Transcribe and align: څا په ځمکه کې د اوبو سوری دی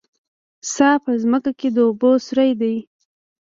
څا 0.73 0.89
په 1.03 1.11
ځمکه 1.21 1.51
کې 1.59 1.67
د 1.75 1.77
اوبو 1.87 2.11
سوری 2.25 2.51
دی 2.61 2.75